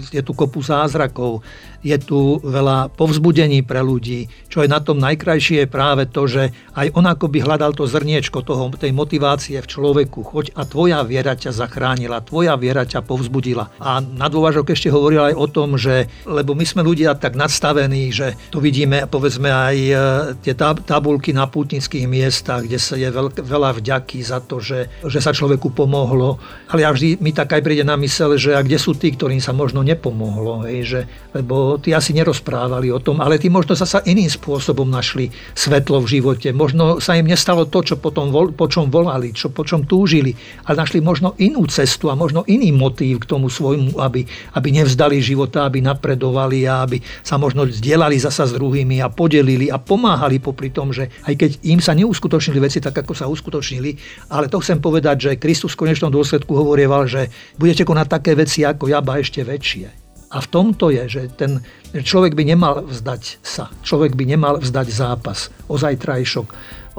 Je 0.09 0.25
tu 0.25 0.33
kopu 0.33 0.65
zázrakov, 0.65 1.45
je 1.85 1.93
tu 2.00 2.41
veľa 2.41 2.88
povzbudení 2.97 3.61
pre 3.61 3.85
ľudí. 3.85 4.33
Čo 4.49 4.65
je 4.65 4.73
na 4.73 4.81
tom 4.81 4.97
najkrajšie 4.97 5.69
je 5.69 5.69
práve 5.69 6.09
to, 6.09 6.25
že 6.25 6.49
aj 6.73 6.97
on 6.97 7.05
ako 7.05 7.29
by 7.29 7.38
hľadal 7.45 7.77
to 7.77 7.85
zrniečko 7.85 8.41
toho, 8.41 8.73
tej 8.73 8.97
motivácie 8.97 9.61
v 9.61 9.69
človeku. 9.69 10.25
Choď 10.25 10.57
a 10.57 10.65
tvoja 10.65 11.05
viera 11.05 11.37
ťa 11.37 11.53
zachránila, 11.53 12.25
tvoja 12.25 12.57
viera 12.57 12.88
ťa 12.88 13.05
povzbudila. 13.05 13.77
A 13.77 14.00
na 14.00 14.33
dôvažok 14.33 14.73
ešte 14.73 14.88
hovoril 14.88 15.29
aj 15.29 15.35
o 15.37 15.47
tom, 15.47 15.77
že 15.77 16.09
lebo 16.25 16.57
my 16.57 16.65
sme 16.65 16.81
ľudia 16.81 17.12
tak 17.21 17.37
nadstavení, 17.37 18.09
že 18.09 18.41
to 18.49 18.65
vidíme 18.65 19.05
povedzme 19.05 19.53
aj 19.53 19.77
e, 19.77 19.93
tie 20.41 20.57
tabulky 20.87 21.37
na 21.37 21.45
pútnických 21.45 22.09
miestach, 22.09 22.65
kde 22.65 22.81
sa 22.81 22.97
je 22.97 23.12
veľa 23.45 23.77
vďaky 23.77 24.25
za 24.25 24.41
to, 24.41 24.65
že, 24.65 24.88
že 25.05 25.21
sa 25.21 25.37
človeku 25.37 25.77
pomohlo. 25.77 26.41
Ale 26.73 26.87
ja 26.87 26.91
vždy 26.95 27.19
mi 27.21 27.35
tak 27.35 27.53
aj 27.53 27.62
príde 27.62 27.83
na 27.83 27.98
mysel, 27.99 28.38
že 28.38 28.55
a 28.55 28.62
kde 28.62 28.78
sú 28.78 28.95
tí, 28.95 29.11
ktorým 29.12 29.43
sa 29.43 29.50
možno 29.50 29.83
nepomohlo. 29.83 30.64
Hej, 30.64 30.81
že, 30.87 31.00
lebo 31.35 31.76
tí 31.83 31.90
asi 31.93 32.14
nerozprávali 32.14 32.95
o 32.95 33.02
tom, 33.02 33.19
ale 33.19 33.37
tí 33.37 33.50
možno 33.50 33.75
sa 33.75 34.00
iným 34.07 34.31
spôsobom 34.31 34.87
našli 34.87 35.35
svetlo 35.52 36.00
v 36.07 36.19
živote. 36.19 36.55
Možno 36.55 37.02
sa 37.02 37.19
im 37.19 37.26
nestalo 37.26 37.67
to, 37.67 37.83
čo 37.83 37.95
potom 37.99 38.31
vol, 38.31 38.55
po 38.55 38.71
čom 38.71 38.87
volali, 38.88 39.35
čo, 39.35 39.50
po 39.50 39.67
čom 39.67 39.83
túžili, 39.85 40.33
ale 40.64 40.78
našli 40.78 41.02
možno 41.02 41.35
inú 41.43 41.67
cestu 41.67 42.09
a 42.09 42.14
možno 42.14 42.47
iný 42.47 42.71
motív 42.71 43.26
k 43.26 43.31
tomu 43.35 43.50
svojmu, 43.50 43.99
aby, 43.99 44.23
aby 44.55 44.69
nevzdali 44.71 45.19
života, 45.19 45.67
aby 45.67 45.83
napredovali 45.83 46.64
a 46.71 46.87
aby 46.87 47.02
sa 47.26 47.35
možno 47.35 47.67
zdieľali 47.67 48.14
zasa 48.21 48.47
s 48.47 48.55
druhými 48.55 49.02
a 49.02 49.11
podelili 49.11 49.73
a 49.73 49.83
pomáhali 49.83 50.38
popri 50.38 50.71
tom, 50.71 50.95
že 50.95 51.11
aj 51.26 51.35
keď 51.35 51.50
im 51.67 51.81
sa 51.83 51.97
neuskutočnili 51.99 52.62
veci 52.62 52.78
tak, 52.78 52.95
ako 52.95 53.12
sa 53.17 53.26
uskutočnili, 53.26 53.90
ale 54.31 54.47
to 54.47 54.62
chcem 54.62 54.78
povedať, 54.78 55.17
že 55.19 55.40
Kristus 55.40 55.75
v 55.75 55.88
konečnom 55.88 56.12
dôsledku 56.12 56.52
hovorieval, 56.52 57.09
že 57.09 57.33
budete 57.57 57.88
konať 57.88 58.07
také 58.21 58.37
veci 58.37 58.68
ako 58.68 58.92
ja, 58.92 59.00
ba 59.00 59.16
ešte 59.16 59.40
väčšie. 59.40 60.09
A 60.28 60.45
v 60.45 60.50
tomto 60.52 60.92
je, 60.92 61.09
že 61.09 61.23
ten 61.40 61.64
človek 61.97 62.37
by 62.37 62.45
nemal 62.45 62.85
vzdať 62.85 63.40
sa, 63.40 63.73
človek 63.80 64.12
by 64.12 64.28
nemal 64.28 64.61
vzdať 64.61 64.87
zápas 64.92 65.49
o 65.73 65.80
zajtrajšok, 65.80 66.47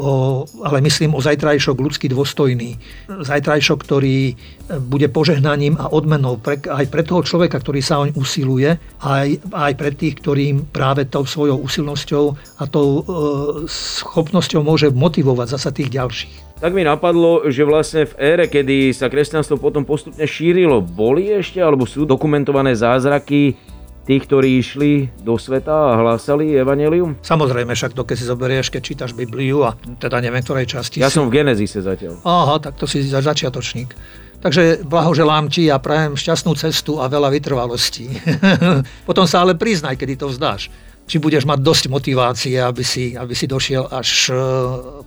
o, 0.01 0.09
ale 0.65 0.81
myslím 0.81 1.13
o 1.13 1.21
zajtrajšok 1.21 1.77
ľudský 1.77 2.09
dôstojný. 2.09 2.81
Zajtrajšok, 3.05 3.77
ktorý 3.85 4.33
bude 4.81 5.05
požehnaním 5.13 5.77
a 5.77 5.93
odmenou 5.93 6.41
pre, 6.41 6.57
aj 6.57 6.89
pre 6.89 7.05
toho 7.05 7.21
človeka, 7.21 7.61
ktorý 7.61 7.85
sa 7.85 8.01
oň 8.01 8.17
usiluje, 8.17 8.81
aj, 9.05 9.27
aj 9.53 9.73
pre 9.77 9.93
tých, 9.93 10.17
ktorým 10.25 10.65
práve 10.73 11.05
tou 11.05 11.21
svojou 11.21 11.61
usilnosťou 11.61 12.33
a 12.33 12.63
tou 12.65 12.89
e, 12.97 13.01
schopnosťou 13.69 14.65
môže 14.65 14.89
motivovať 14.89 15.53
zasa 15.53 15.69
tých 15.69 15.93
ďalších 15.93 16.48
tak 16.59 16.75
mi 16.75 16.83
napadlo, 16.83 17.47
že 17.47 17.63
vlastne 17.63 18.03
v 18.03 18.13
ére, 18.19 18.45
kedy 18.51 18.91
sa 18.91 19.07
kresťanstvo 19.07 19.55
potom 19.55 19.87
postupne 19.87 20.27
šírilo, 20.27 20.83
boli 20.83 21.31
ešte 21.31 21.63
alebo 21.63 21.87
sú 21.87 22.03
dokumentované 22.03 22.75
zázraky 22.75 23.55
tých, 24.03 24.21
ktorí 24.27 24.59
išli 24.59 24.91
do 25.23 25.39
sveta 25.39 25.71
a 25.71 25.97
hlásali 26.03 26.59
evanelium? 26.59 27.15
Samozrejme, 27.23 27.71
však 27.71 27.95
to 27.95 28.03
keď 28.03 28.15
si 28.19 28.25
zoberieš, 28.27 28.67
keď 28.75 28.81
čítaš 28.83 29.11
Bibliu 29.15 29.63
a 29.63 29.79
teda 30.03 30.19
neviem, 30.19 30.43
ktorej 30.43 30.67
časti 30.67 30.99
Ja 30.99 31.07
si... 31.07 31.15
som 31.15 31.31
v 31.31 31.39
Genezise 31.39 31.79
zatiaľ. 31.79 32.19
Aha, 32.27 32.59
tak 32.59 32.75
to 32.75 32.83
si 32.83 33.07
začiatočník. 33.07 33.95
Takže 34.39 34.87
blahoželám 34.87 35.51
ti 35.51 35.67
a 35.67 35.79
prajem 35.83 36.15
šťastnú 36.15 36.55
cestu 36.55 36.99
a 36.99 37.11
veľa 37.11 37.27
vytrvalosti. 37.27 38.07
Potom 39.09 39.27
sa 39.27 39.43
ale 39.43 39.55
priznaj, 39.55 39.99
kedy 39.99 40.15
to 40.15 40.31
vzdáš 40.31 40.71
či 41.09 41.17
budeš 41.17 41.49
mať 41.49 41.65
dosť 41.65 41.83
motivácie, 41.89 42.61
aby 42.61 42.85
si, 42.85 43.17
aby 43.17 43.33
si 43.33 43.49
došiel 43.49 43.89
až 43.89 44.29
e, 44.29 44.37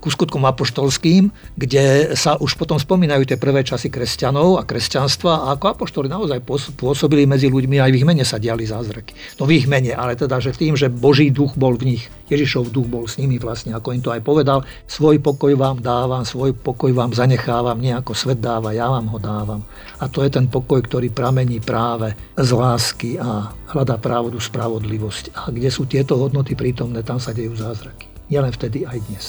ku 0.02 0.10
skutkom 0.10 0.42
apoštolským, 0.42 1.30
kde 1.54 2.18
sa 2.18 2.34
už 2.42 2.58
potom 2.58 2.74
spomínajú 2.74 3.22
tie 3.22 3.38
prvé 3.38 3.62
časy 3.62 3.86
kresťanov 3.86 4.58
a 4.58 4.66
kresťanstva 4.66 5.46
a 5.46 5.54
ako 5.54 5.78
apoštoli 5.78 6.10
naozaj 6.10 6.42
pôsobili 6.74 7.22
medzi 7.30 7.46
ľuďmi 7.46 7.78
aj 7.78 7.90
v 7.94 7.98
ich 8.02 8.06
mene 8.08 8.26
sa 8.26 8.42
diali 8.42 8.66
zázraky. 8.66 9.14
No 9.38 9.46
v 9.46 9.62
ich 9.62 9.70
mene, 9.70 9.94
ale 9.94 10.18
teda, 10.18 10.42
že 10.42 10.50
tým, 10.50 10.74
že 10.74 10.90
Boží 10.90 11.30
duch 11.30 11.54
bol 11.54 11.78
v 11.78 11.94
nich, 11.94 12.10
Ježišov 12.26 12.74
duch 12.74 12.90
bol 12.90 13.06
s 13.06 13.22
nimi 13.22 13.38
vlastne, 13.38 13.70
ako 13.70 13.94
im 13.94 14.02
to 14.02 14.10
aj 14.10 14.26
povedal, 14.26 14.66
svoj 14.90 15.22
pokoj 15.22 15.54
vám 15.54 15.78
dávam, 15.78 16.26
svoj 16.26 16.56
pokoj 16.56 16.90
vám 16.90 17.14
zanechávam, 17.14 17.78
nie 17.78 17.94
ako 17.94 18.16
svet 18.16 18.42
dáva, 18.42 18.74
ja 18.74 18.90
vám 18.90 19.06
ho 19.06 19.18
dávam. 19.22 19.60
A 20.02 20.10
to 20.10 20.26
je 20.26 20.34
ten 20.34 20.50
pokoj, 20.50 20.82
ktorý 20.82 21.14
pramení 21.14 21.62
práve 21.62 22.16
z 22.34 22.50
lásky 22.50 23.20
a 23.22 23.54
hľadá 23.70 24.00
pravdu, 24.00 24.40
spravodlivosť. 24.40 25.36
A 25.36 25.52
kde 25.52 25.68
sú 25.70 25.84
tieto 25.92 26.16
hodnoty 26.16 26.56
prítomné, 26.56 27.04
tam 27.04 27.20
sa 27.20 27.36
dejú 27.36 27.52
zázraky. 27.52 28.08
Nielen 28.32 28.48
vtedy, 28.48 28.88
aj 28.88 28.96
dnes. 29.12 29.24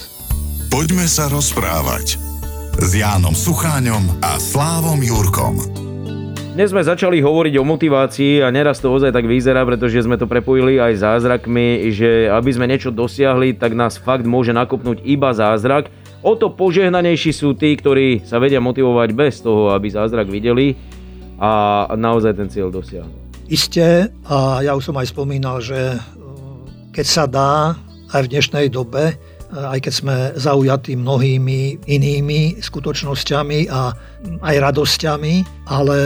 Poďme 0.72 1.04
sa 1.12 1.28
rozprávať 1.28 2.16
s 2.80 2.90
Jánom 2.96 3.36
Sucháňom 3.36 4.24
a 4.24 4.40
Slávom 4.40 5.04
Jurkom. 5.04 5.60
Dnes 6.56 6.72
sme 6.72 6.80
začali 6.80 7.20
hovoriť 7.20 7.60
o 7.60 7.68
motivácii 7.68 8.40
a 8.40 8.48
neraz 8.48 8.80
to 8.80 8.96
ozaj 8.96 9.12
tak 9.12 9.28
vyzerá, 9.28 9.68
pretože 9.68 10.08
sme 10.08 10.16
to 10.16 10.24
prepojili 10.24 10.80
aj 10.80 11.04
zázrakmi, 11.04 11.92
že 11.92 12.32
aby 12.32 12.50
sme 12.56 12.72
niečo 12.72 12.96
dosiahli, 12.96 13.60
tak 13.60 13.76
nás 13.76 14.00
fakt 14.00 14.24
môže 14.24 14.56
nakopnúť 14.56 15.04
iba 15.04 15.36
zázrak. 15.36 15.92
O 16.24 16.40
to 16.40 16.48
požehnanejší 16.48 17.36
sú 17.36 17.60
tí, 17.60 17.76
ktorí 17.76 18.24
sa 18.24 18.40
vedia 18.40 18.64
motivovať 18.64 19.10
bez 19.12 19.44
toho, 19.44 19.76
aby 19.76 19.92
zázrak 19.92 20.32
videli 20.32 20.80
a 21.44 21.92
naozaj 21.92 22.40
ten 22.40 22.48
cieľ 22.48 22.72
dosiahnu. 22.72 23.12
Isté, 23.52 24.08
a 24.24 24.64
ja 24.64 24.72
už 24.72 24.94
som 24.94 24.96
aj 24.96 25.12
spomínal, 25.12 25.60
že 25.60 26.00
keď 26.94 27.06
sa 27.10 27.26
dá 27.26 27.74
aj 28.14 28.30
v 28.30 28.32
dnešnej 28.38 28.70
dobe, 28.70 29.18
aj 29.54 29.86
keď 29.86 29.94
sme 29.94 30.16
zaujatí 30.38 30.98
mnohými 30.98 31.86
inými 31.86 32.58
skutočnosťami 32.62 33.70
a 33.70 33.94
aj 34.42 34.56
radosťami, 34.62 35.66
ale 35.70 35.98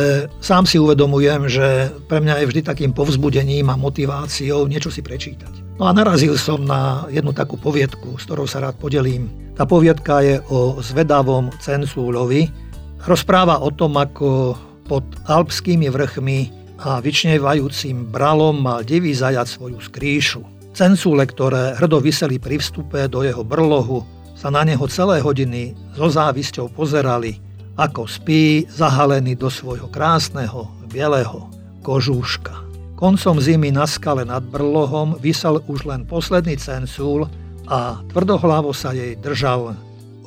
sám 0.43 0.67
si 0.67 0.79
uvedomujem, 0.79 1.47
že 1.47 1.91
pre 2.11 2.19
mňa 2.19 2.43
je 2.43 2.47
vždy 2.51 2.61
takým 2.63 2.91
povzbudením 2.91 3.71
a 3.71 3.79
motiváciou 3.79 4.67
niečo 4.67 4.91
si 4.91 4.99
prečítať. 4.99 5.79
No 5.79 5.87
a 5.87 5.95
narazil 5.95 6.35
som 6.35 6.63
na 6.63 7.07
jednu 7.07 7.31
takú 7.31 7.55
poviedku, 7.55 8.19
s 8.19 8.25
ktorou 8.27 8.49
sa 8.49 8.63
rád 8.63 8.75
podelím. 8.79 9.31
Tá 9.55 9.63
poviedka 9.63 10.23
je 10.23 10.43
o 10.51 10.79
zvedavom 10.83 11.53
Cencúlovi. 11.59 12.49
Rozpráva 13.05 13.63
o 13.63 13.69
tom, 13.71 13.95
ako 13.95 14.57
pod 14.87 15.03
alpskými 15.27 15.87
vrchmi 15.87 16.39
a 16.81 16.99
vyčnevajúcim 16.99 18.09
bralom 18.09 18.59
mal 18.59 18.83
divý 18.83 19.13
zajac 19.13 19.47
svoju 19.47 19.79
skrýšu. 19.79 20.56
Cencúle, 20.77 21.25
ktoré 21.25 21.73
hrdo 21.73 21.97
vyseli 21.97 22.37
pri 22.37 22.61
vstupe 22.61 23.09
do 23.09 23.25
jeho 23.25 23.41
brlohu, 23.41 24.05
sa 24.37 24.53
na 24.53 24.61
neho 24.61 24.85
celé 24.85 25.25
hodiny 25.25 25.73
so 25.97 26.05
závisťou 26.05 26.69
pozerali, 26.69 27.41
ako 27.73 28.05
spí 28.05 28.69
zahalený 28.69 29.33
do 29.41 29.49
svojho 29.49 29.89
krásneho 29.89 30.69
bieleho 30.85 31.49
kožúška. 31.81 32.53
Koncom 32.93 33.41
zimy 33.41 33.73
na 33.73 33.89
skale 33.89 34.21
nad 34.21 34.45
brlohom 34.45 35.17
vysel 35.17 35.65
už 35.65 35.89
len 35.89 36.05
posledný 36.05 36.61
cencúl 36.61 37.25
a 37.65 37.97
tvrdohlavo 38.13 38.69
sa 38.69 38.93
jej 38.93 39.17
držal. 39.17 39.73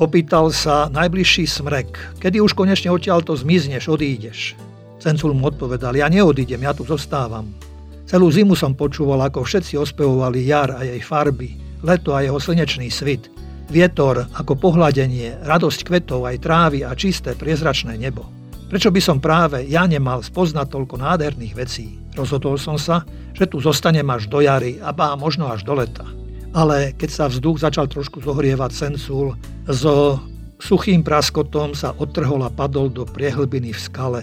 Opýtal 0.03 0.51
sa 0.51 0.91
najbližší 0.91 1.47
smrek, 1.47 2.19
kedy 2.19 2.43
už 2.43 2.59
konečne 2.59 2.91
odtiaľto 2.91 3.39
zmizneš, 3.39 3.87
odídeš. 3.87 4.59
Cencul 4.99 5.31
mu 5.31 5.47
odpovedal, 5.47 5.95
ja 5.95 6.11
neodídem, 6.11 6.59
ja 6.59 6.75
tu 6.75 6.83
zostávam. 6.83 7.70
Celú 8.11 8.27
zimu 8.27 8.59
som 8.59 8.75
počúval, 8.75 9.23
ako 9.23 9.47
všetci 9.47 9.79
ospevovali 9.79 10.43
jar 10.43 10.75
a 10.75 10.83
jej 10.83 10.99
farby, 10.99 11.55
leto 11.87 12.11
a 12.11 12.27
jeho 12.27 12.43
slnečný 12.43 12.91
svit, 12.91 13.31
vietor 13.71 14.27
ako 14.35 14.59
pohľadenie, 14.59 15.47
radosť 15.47 15.87
kvetov 15.87 16.27
aj 16.27 16.43
trávy 16.43 16.83
a 16.83 16.91
čisté 16.99 17.39
priezračné 17.39 17.95
nebo. 17.95 18.27
Prečo 18.67 18.91
by 18.91 18.99
som 18.99 19.23
práve 19.23 19.63
ja 19.71 19.87
nemal 19.87 20.27
spoznať 20.27 20.75
toľko 20.75 20.99
nádherných 20.99 21.55
vecí? 21.55 22.03
Rozhodol 22.19 22.59
som 22.59 22.75
sa, 22.75 23.07
že 23.31 23.47
tu 23.47 23.63
zostanem 23.63 24.11
až 24.11 24.27
do 24.27 24.43
jary 24.43 24.83
a 24.83 24.91
bá 24.91 25.15
možno 25.15 25.47
až 25.47 25.63
do 25.63 25.79
leta. 25.79 26.03
Ale 26.51 26.91
keď 26.99 27.11
sa 27.15 27.25
vzduch 27.31 27.63
začal 27.63 27.87
trošku 27.87 28.27
zohrievať 28.27 28.75
Cencul, 28.75 29.39
so 29.71 30.19
suchým 30.59 31.07
praskotom 31.07 31.79
sa 31.79 31.95
odtrhol 31.95 32.43
a 32.43 32.51
padol 32.51 32.91
do 32.91 33.07
priehlbiny 33.07 33.71
v 33.71 33.79
skale, 33.79 34.21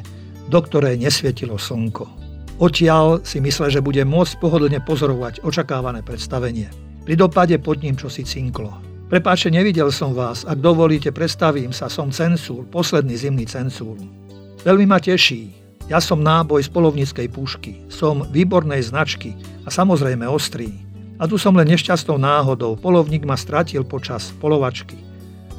do 0.52 0.60
ktorej 0.60 1.00
nesvietilo 1.00 1.56
slnko. 1.56 2.27
Odtiaľ 2.58 3.22
si 3.22 3.38
myslel, 3.38 3.70
že 3.70 3.86
bude 3.86 4.02
môcť 4.02 4.42
pohodlne 4.42 4.82
pozorovať 4.82 5.46
očakávané 5.46 6.02
predstavenie. 6.02 6.74
Pri 7.06 7.14
dopade 7.14 7.54
pod 7.62 7.86
ním 7.86 7.94
čo 7.94 8.10
si 8.10 8.26
cinklo. 8.26 8.74
Prepáče, 9.14 9.54
nevidel 9.54 9.94
som 9.94 10.12
vás, 10.18 10.42
ak 10.42 10.58
dovolíte, 10.58 11.14
predstavím 11.14 11.70
sa, 11.70 11.86
som 11.86 12.10
Cencúl, 12.10 12.66
posledný 12.68 13.14
zimný 13.14 13.46
Cencúl. 13.46 13.96
Veľmi 14.66 14.90
ma 14.90 14.98
teší, 14.98 15.54
ja 15.86 16.02
som 16.02 16.20
náboj 16.20 16.66
z 16.66 16.74
polovníckej 16.74 17.30
pušky, 17.30 17.88
som 17.88 18.26
výbornej 18.28 18.84
značky 18.84 19.38
a 19.64 19.72
samozrejme 19.72 20.28
ostrý. 20.28 20.74
A 21.22 21.30
tu 21.30 21.38
som 21.38 21.54
len 21.54 21.70
nešťastnou 21.70 22.18
náhodou, 22.20 22.74
polovník 22.74 23.24
ma 23.24 23.38
stratil 23.38 23.86
počas 23.86 24.34
polovačky. 24.42 24.98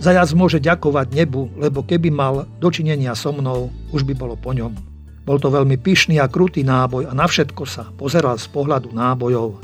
Zajac 0.02 0.34
môže 0.34 0.58
ďakovať 0.58 1.14
nebu, 1.14 1.56
lebo 1.62 1.86
keby 1.86 2.10
mal 2.10 2.44
dočinenia 2.58 3.14
so 3.14 3.30
mnou, 3.30 3.70
už 3.94 4.02
by 4.02 4.18
bolo 4.18 4.34
po 4.34 4.50
ňom. 4.50 4.97
Bol 5.28 5.36
to 5.36 5.52
veľmi 5.52 5.76
pyšný 5.76 6.16
a 6.16 6.24
krutý 6.24 6.64
náboj 6.64 7.04
a 7.04 7.12
na 7.12 7.28
všetko 7.28 7.68
sa 7.68 7.92
pozeral 8.00 8.40
z 8.40 8.48
pohľadu 8.48 8.96
nábojov. 8.96 9.60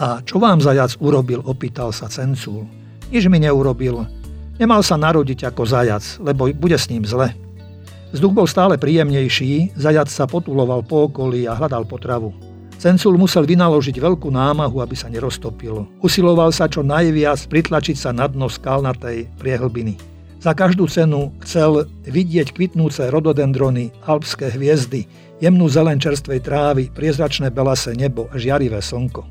A 0.00 0.24
čo 0.24 0.40
vám 0.40 0.64
zajac 0.64 0.96
urobil, 0.96 1.44
opýtal 1.44 1.92
sa 1.92 2.08
Cencúl. 2.08 2.64
Nič 3.12 3.28
mi 3.28 3.36
neurobil. 3.36 4.00
Nemal 4.56 4.80
sa 4.80 4.96
narodiť 4.96 5.52
ako 5.52 5.68
zajac, 5.68 6.00
lebo 6.24 6.48
bude 6.56 6.80
s 6.80 6.88
ním 6.88 7.04
zle. 7.04 7.36
Vzduch 8.16 8.32
bol 8.32 8.48
stále 8.48 8.80
príjemnejší, 8.80 9.76
zajac 9.76 10.08
sa 10.08 10.24
potuloval 10.24 10.80
po 10.88 11.12
okolí 11.12 11.44
a 11.44 11.52
hľadal 11.52 11.84
potravu. 11.84 12.32
Cencul 12.80 13.20
musel 13.20 13.44
vynaložiť 13.44 14.00
veľkú 14.00 14.32
námahu, 14.32 14.80
aby 14.80 14.96
sa 14.96 15.12
neroztopil. 15.12 15.84
Usiloval 16.00 16.48
sa 16.48 16.64
čo 16.64 16.80
najviac 16.80 17.44
pritlačiť 17.52 17.96
sa 18.00 18.10
na 18.16 18.24
dno 18.24 18.48
skalnatej 18.48 19.36
priehlbiny. 19.36 20.13
Za 20.44 20.52
každú 20.52 20.84
cenu 20.84 21.32
chcel 21.40 21.88
vidieť 22.04 22.52
kvitnúce 22.52 23.08
rododendrony, 23.08 23.88
alpské 24.04 24.52
hviezdy, 24.52 25.08
jemnú 25.40 25.72
zelen 25.72 25.96
čerstvej 25.96 26.44
trávy, 26.44 26.92
priezračné 26.92 27.48
belase 27.48 27.96
nebo 27.96 28.28
a 28.28 28.36
žiarivé 28.36 28.84
slnko. 28.84 29.24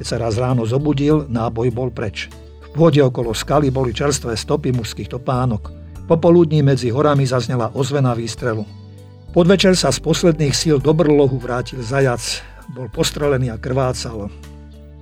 Keď 0.00 0.06
sa 0.08 0.16
raz 0.16 0.40
ráno 0.40 0.64
zobudil, 0.64 1.28
náboj 1.28 1.68
bol 1.68 1.92
preč. 1.92 2.32
V 2.64 2.80
pôde 2.80 2.96
okolo 3.04 3.36
skaly 3.36 3.68
boli 3.68 3.92
čerstvé 3.92 4.32
stopy 4.40 4.72
mužských 4.72 5.12
topánok. 5.12 5.68
Popoludní 6.08 6.64
medzi 6.64 6.88
horami 6.88 7.28
zaznela 7.28 7.68
ozvena 7.76 8.16
výstrelu. 8.16 8.64
Podvečer 9.36 9.76
sa 9.76 9.92
z 9.92 10.00
posledných 10.00 10.56
síl 10.56 10.80
do 10.80 10.96
brlohu 10.96 11.36
vrátil 11.36 11.84
zajac. 11.84 12.40
Bol 12.72 12.88
postrelený 12.88 13.52
a 13.52 13.60
krvácal. 13.60 14.32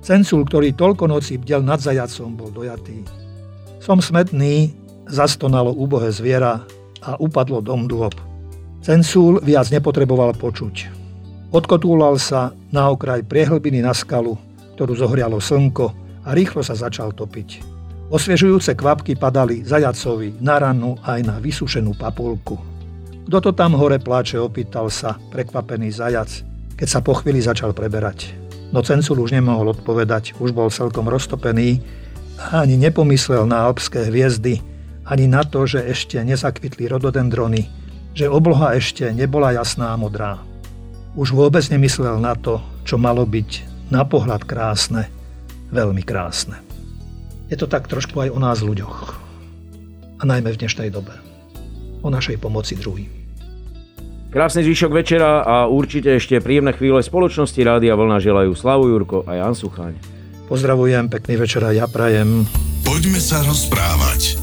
Cencul, 0.03 0.43
ktorý 0.43 0.75
toľko 0.75 1.07
noci 1.07 1.39
bdel 1.39 1.63
nad 1.63 1.79
zajacom, 1.79 2.35
bol 2.35 2.51
dojatý. 2.51 3.07
Som 3.79 4.03
smetný, 4.03 4.82
zastonalo 5.07 5.73
úbohé 5.73 6.11
zviera 6.11 6.63
a 7.03 7.19
upadlo 7.19 7.59
dom 7.59 7.87
dôb. 7.87 8.15
Cencul 8.83 9.39
viac 9.39 9.71
nepotreboval 9.71 10.35
počuť. 10.35 10.91
Odkotúlal 11.53 12.19
sa 12.19 12.51
na 12.73 12.89
okraj 12.89 13.23
priehlbiny 13.23 13.79
na 13.79 13.93
skalu, 13.95 14.35
ktorú 14.75 14.97
zohrialo 14.97 15.37
slnko 15.39 15.85
a 16.25 16.29
rýchlo 16.33 16.65
sa 16.65 16.75
začal 16.75 17.13
topiť. 17.13 17.63
Osviežujúce 18.11 18.75
kvapky 18.75 19.15
padali 19.15 19.63
zajacovi 19.63 20.41
na 20.43 20.59
ranu 20.59 20.99
aj 21.05 21.19
na 21.23 21.39
vysušenú 21.39 21.95
papulku. 21.95 22.59
Kto 23.23 23.37
to 23.39 23.51
tam 23.55 23.79
hore 23.79 24.03
pláče, 24.03 24.35
opýtal 24.35 24.91
sa 24.91 25.15
prekvapený 25.31 25.95
zajac, 25.95 26.43
keď 26.75 26.87
sa 26.89 26.99
po 26.99 27.15
chvíli 27.15 27.39
začal 27.39 27.71
preberať. 27.71 28.35
No 28.75 28.83
Cencul 28.83 29.23
už 29.23 29.31
nemohol 29.31 29.71
odpovedať, 29.71 30.35
už 30.43 30.51
bol 30.51 30.67
celkom 30.67 31.07
roztopený 31.07 31.79
a 32.41 32.65
ani 32.65 32.75
nepomyslel 32.75 33.47
na 33.47 33.69
alpské 33.69 34.09
hviezdy, 34.09 34.59
ani 35.03 35.27
na 35.27 35.43
to, 35.43 35.67
že 35.67 35.83
ešte 35.83 36.19
nezakvitli 36.23 36.87
rododendrony, 36.87 37.67
že 38.15 38.31
obloha 38.31 38.77
ešte 38.77 39.11
nebola 39.11 39.51
jasná 39.55 39.91
a 39.91 39.99
modrá. 39.99 40.39
Už 41.13 41.35
vôbec 41.35 41.61
nemyslel 41.67 42.17
na 42.17 42.33
to, 42.33 42.63
čo 42.87 42.97
malo 42.97 43.27
byť 43.27 43.49
na 43.91 44.01
pohľad 44.07 44.47
krásne, 44.47 45.11
veľmi 45.69 46.01
krásne. 46.01 46.57
Je 47.51 47.59
to 47.59 47.69
tak 47.69 47.85
trošku 47.85 48.17
aj 48.17 48.29
o 48.33 48.39
nás 48.41 48.65
ľuďoch. 48.65 49.21
A 50.17 50.23
najmä 50.23 50.55
v 50.55 50.61
dnešnej 50.65 50.89
dobe. 50.89 51.13
O 52.01 52.09
našej 52.09 52.39
pomoci 52.39 52.79
druhým. 52.79 53.11
Krásny 54.33 54.65
zvyšok 54.65 54.91
večera 54.97 55.45
a 55.45 55.69
určite 55.69 56.17
ešte 56.17 56.41
príjemné 56.41 56.73
chvíle 56.73 57.05
spoločnosti 57.05 57.59
Rádia 57.61 57.93
Vlna 57.93 58.17
želajú 58.17 58.57
Slavu 58.57 58.89
Jurko 58.89 59.21
a 59.29 59.37
Jan 59.37 59.53
Suchaň. 59.53 59.93
Pozdravujem, 60.49 61.05
pekný 61.05 61.37
večer 61.37 61.61
a 61.61 61.69
ja 61.69 61.85
prajem. 61.85 62.49
Poďme 62.81 63.21
sa 63.21 63.45
rozprávať 63.45 64.42